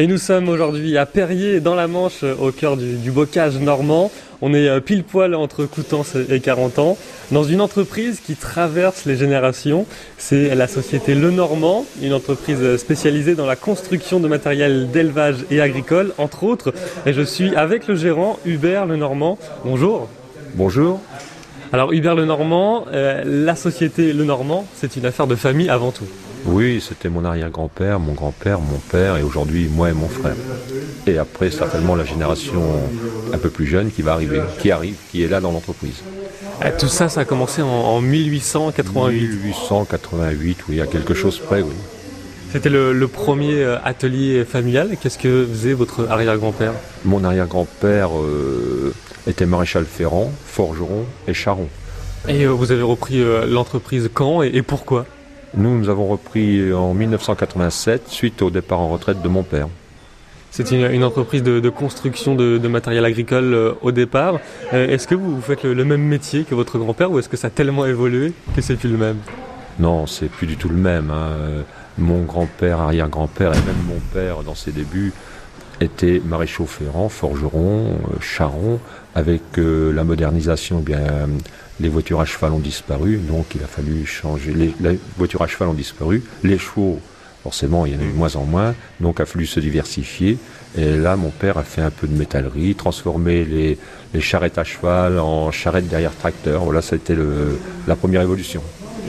Et 0.00 0.06
nous 0.06 0.16
sommes 0.16 0.48
aujourd'hui 0.48 0.96
à 0.96 1.04
Perrier, 1.04 1.60
dans 1.60 1.74
la 1.74 1.86
Manche, 1.86 2.22
au 2.22 2.52
cœur 2.52 2.78
du, 2.78 3.10
bocage 3.10 3.58
normand. 3.58 4.10
On 4.40 4.54
est 4.54 4.66
euh, 4.66 4.80
pile 4.80 5.04
poil 5.04 5.34
entre 5.34 5.66
Coutances 5.66 6.16
et 6.30 6.40
40 6.40 6.78
ans, 6.78 6.96
dans 7.32 7.44
une 7.44 7.60
entreprise 7.60 8.18
qui 8.18 8.34
traverse 8.34 9.04
les 9.04 9.14
générations. 9.14 9.84
C'est 10.16 10.54
la 10.54 10.68
société 10.68 11.14
Le 11.14 11.30
Normand, 11.30 11.84
une 12.00 12.14
entreprise 12.14 12.78
spécialisée 12.78 13.34
dans 13.34 13.44
la 13.44 13.56
construction 13.56 14.20
de 14.20 14.26
matériel 14.26 14.90
d'élevage 14.90 15.44
et 15.50 15.60
agricole, 15.60 16.14
entre 16.16 16.44
autres. 16.44 16.72
Et 17.04 17.12
je 17.12 17.20
suis 17.20 17.54
avec 17.54 17.86
le 17.86 17.94
gérant 17.94 18.38
Hubert 18.46 18.86
Le 18.86 18.96
Normand. 18.96 19.36
Bonjour. 19.66 20.08
Bonjour. 20.54 20.98
Alors 21.74 21.92
Hubert 21.92 22.14
Le 22.14 22.24
Normand, 22.24 22.86
euh, 22.90 23.22
la 23.26 23.54
société 23.54 24.14
Le 24.14 24.24
Normand, 24.24 24.66
c'est 24.76 24.96
une 24.96 25.04
affaire 25.04 25.26
de 25.26 25.34
famille 25.34 25.68
avant 25.68 25.90
tout. 25.90 26.08
Oui, 26.46 26.82
c'était 26.86 27.08
mon 27.08 27.24
arrière-grand-père, 27.24 28.00
mon 28.00 28.14
grand-père, 28.14 28.60
mon 28.60 28.78
père 28.78 29.16
et 29.16 29.22
aujourd'hui 29.22 29.68
moi 29.68 29.90
et 29.90 29.92
mon 29.92 30.08
frère. 30.08 30.36
Et 31.06 31.18
après 31.18 31.50
certainement 31.50 31.96
la 31.96 32.04
génération 32.04 32.62
un 33.32 33.38
peu 33.38 33.50
plus 33.50 33.66
jeune 33.66 33.90
qui 33.90 34.02
va 34.02 34.12
arriver, 34.12 34.40
qui 34.58 34.70
arrive, 34.70 34.96
qui 35.10 35.22
est 35.22 35.28
là 35.28 35.40
dans 35.40 35.52
l'entreprise. 35.52 36.02
Euh, 36.64 36.70
tout 36.78 36.88
ça, 36.88 37.08
ça 37.08 37.20
a 37.20 37.24
commencé 37.24 37.62
en, 37.62 38.00
1888. 38.00 39.44
1888, 39.44 40.58
oui, 40.68 40.74
il 40.74 40.78
y 40.78 40.80
a 40.80 40.86
quelque 40.86 41.14
chose 41.14 41.38
près, 41.38 41.62
oui. 41.62 41.72
C'était 42.52 42.68
le, 42.68 43.06
premier 43.06 43.62
euh, 43.62 43.78
atelier 43.84 44.44
familial. 44.44 44.96
Qu'est-ce 45.00 45.18
que 45.18 45.46
faisait 45.46 45.72
votre 45.72 46.08
arrière-grand-père? 46.08 46.72
Mon 47.04 47.22
arrière-grand-père 47.24 48.10
euh, 48.18 48.92
était 49.26 49.46
maréchal 49.46 49.84
ferrant, 49.84 50.32
forgeron 50.46 51.04
et 51.28 51.34
charron. 51.34 51.68
Et 52.28 52.46
vous 52.46 52.70
avez 52.70 52.82
repris 52.82 53.24
l'entreprise 53.48 54.10
quand 54.12 54.42
et 54.42 54.60
pourquoi? 54.60 55.06
Nous, 55.54 55.78
nous 55.78 55.88
avons 55.88 56.06
repris 56.06 56.72
en 56.72 56.94
1987 56.94 58.08
suite 58.08 58.42
au 58.42 58.50
départ 58.50 58.80
en 58.80 58.88
retraite 58.88 59.22
de 59.22 59.28
mon 59.28 59.42
père. 59.42 59.68
C'est 60.50 60.72
une, 60.72 61.04
entreprise 61.04 61.44
de, 61.44 61.68
construction 61.68 62.34
de, 62.34 62.68
matériel 62.68 63.04
agricole 63.04 63.54
euh, 63.54 63.72
au 63.82 63.92
départ. 63.92 64.40
Euh, 64.72 64.88
est-ce 64.88 65.06
que 65.06 65.14
vous, 65.14 65.40
faites 65.40 65.62
le, 65.62 65.84
même 65.84 66.02
métier 66.02 66.42
que 66.42 66.56
votre 66.56 66.76
grand-père 66.78 67.10
ou 67.12 67.20
est-ce 67.20 67.28
que 67.28 67.36
ça 67.36 67.46
a 67.46 67.50
tellement 67.50 67.86
évolué 67.86 68.32
que 68.54 68.60
c'est 68.60 68.74
plus 68.74 68.90
le 68.90 68.98
même? 68.98 69.18
Non, 69.78 70.06
c'est 70.06 70.28
plus 70.28 70.48
du 70.48 70.56
tout 70.56 70.68
le 70.68 70.76
même. 70.76 71.10
Hein. 71.10 71.64
Mon 71.98 72.22
grand-père, 72.22 72.80
arrière-grand-père 72.80 73.52
et 73.52 73.60
même 73.66 73.82
mon 73.86 74.00
père 74.12 74.42
dans 74.42 74.56
ses 74.56 74.72
débuts 74.72 75.12
étaient 75.80 76.20
maréchaux 76.24 76.66
ferrants, 76.66 77.08
forgerons, 77.08 77.94
euh, 77.94 78.20
charrons. 78.20 78.80
Avec 79.12 79.42
la 79.56 80.04
modernisation, 80.04 80.78
eh 80.80 80.84
bien 80.84 81.26
les 81.80 81.88
voitures 81.88 82.20
à 82.20 82.24
cheval 82.24 82.52
ont 82.52 82.58
disparu, 82.58 83.16
donc 83.16 83.46
il 83.54 83.62
a 83.62 83.66
fallu 83.66 84.04
changer. 84.06 84.52
Les, 84.52 84.98
voitures 85.16 85.42
à 85.42 85.46
cheval 85.46 85.68
ont 85.68 85.74
disparu, 85.74 86.22
les 86.44 86.58
chevaux, 86.58 87.00
forcément, 87.42 87.86
il 87.86 87.94
y 87.94 87.96
en 87.96 88.00
a 88.00 88.04
eu 88.04 88.12
de 88.12 88.16
moins 88.16 88.36
en 88.36 88.44
moins, 88.44 88.74
donc 89.00 89.20
a 89.20 89.26
fallu 89.26 89.46
se 89.46 89.60
diversifier. 89.60 90.38
Et 90.76 90.96
là, 90.96 91.16
mon 91.16 91.30
père 91.30 91.58
a 91.58 91.64
fait 91.64 91.80
un 91.80 91.90
peu 91.90 92.06
de 92.06 92.16
métallerie, 92.16 92.74
transformé 92.74 93.44
les, 93.44 93.78
charrettes 94.20 94.58
à 94.58 94.64
cheval 94.64 95.18
en 95.18 95.50
charrettes 95.50 95.88
derrière 95.88 96.14
tracteur. 96.14 96.64
Voilà, 96.64 96.82
ça 96.82 96.94
a 96.94 96.98
été 96.98 97.16
la 97.86 97.96
première 97.96 98.22
évolution. 98.22 98.62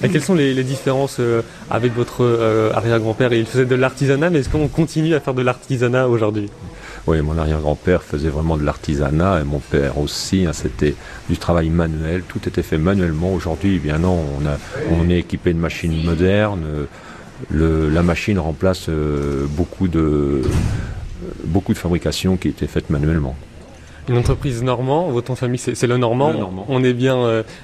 Quelles 0.00 0.22
sont 0.22 0.34
les, 0.34 0.64
différences 0.64 1.18
euh, 1.20 1.42
avec 1.70 1.94
votre 1.94 2.24
euh, 2.24 2.72
arrière-grand-père? 2.72 3.32
Il 3.32 3.46
faisait 3.46 3.66
de 3.66 3.74
l'artisanat, 3.74 4.30
mais 4.30 4.40
est-ce 4.40 4.48
qu'on 4.48 4.68
continue 4.68 5.14
à 5.14 5.20
faire 5.20 5.34
de 5.34 5.42
l'artisanat 5.42 6.08
aujourd'hui? 6.08 6.50
Oui, 7.06 7.20
mon 7.20 7.36
arrière-grand-père 7.36 8.02
faisait 8.02 8.28
vraiment 8.28 8.56
de 8.56 8.64
l'artisanat 8.64 9.40
et 9.40 9.44
mon 9.44 9.58
père 9.58 9.98
aussi. 9.98 10.46
Hein, 10.46 10.52
c'était 10.52 10.94
du 11.28 11.36
travail 11.36 11.68
manuel, 11.68 12.22
tout 12.26 12.40
était 12.46 12.62
fait 12.62 12.78
manuellement. 12.78 13.32
Aujourd'hui, 13.32 13.76
eh 13.76 13.78
bien 13.78 13.98
non, 13.98 14.18
on, 14.90 15.10
est 15.10 15.18
équipé 15.18 15.52
de 15.52 15.58
machines 15.58 16.04
modernes. 16.04 16.62
la 17.50 18.02
machine 18.02 18.38
remplace 18.38 18.86
euh, 18.88 19.46
beaucoup 19.48 19.88
de 19.88 20.42
beaucoup 21.44 21.72
de 21.72 21.78
fabrications 21.78 22.36
qui 22.36 22.48
étaient 22.48 22.66
faites 22.66 22.90
manuellement. 22.90 23.36
Une 24.08 24.18
entreprise 24.18 24.62
normand, 24.64 25.08
votre 25.10 25.34
famille 25.36 25.58
c'est 25.58 25.86
le 25.86 25.96
normand. 25.96 26.32
on 26.68 26.82
est 26.82 26.92
bien 26.92 27.16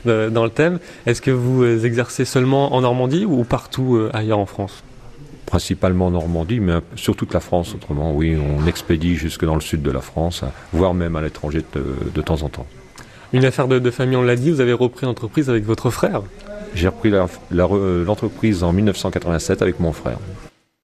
euh, 0.07 0.31
dans 0.31 0.45
le 0.45 0.51
thème. 0.51 0.79
Est-ce 1.07 1.21
que 1.21 1.33
vous 1.33 1.85
exercez 1.85 2.25
seulement 2.25 2.75
en 2.75 2.81
Normandie 2.83 3.25
ou 3.25 3.43
partout 3.43 3.97
euh, 3.97 4.11
ailleurs 4.15 4.39
en 4.39 4.47
France? 4.47 4.85
Principalement 5.47 6.07
en 6.07 6.11
Normandie, 6.13 6.61
mais 6.61 6.75
sur 6.95 7.17
toute 7.17 7.35
la 7.35 7.41
France 7.41 7.75
autrement. 7.75 8.15
Oui, 8.15 8.37
on 8.37 8.67
expédie 8.67 9.17
jusque 9.17 9.45
dans 9.45 9.57
le 9.57 9.61
sud 9.61 9.83
de 9.83 9.91
la 9.91 10.01
France, 10.01 10.45
voire 10.73 10.95
même 10.95 11.17
à 11.17 11.23
l'étranger 11.23 11.63
de, 11.75 12.23
temps 12.23 12.43
en 12.43 12.49
temps. 12.49 12.67
Une 13.33 13.45
affaire 13.45 13.67
de, 13.67 13.91
famille, 13.91 14.17
on 14.17 14.23
l'a 14.23 14.37
dit, 14.37 14.51
vous 14.51 14.61
avez 14.61 14.75
repris 14.75 15.07
l'entreprise 15.07 15.51
avec 15.51 15.65
votre 15.65 15.91
frère 15.91 16.23
J'ai 16.75 16.89
repris 16.89 17.11
l'entreprise 17.51 18.63
en 18.63 18.73
1987 18.73 19.63
avec 19.63 19.81
mon 19.81 19.93
frère. 19.93 20.19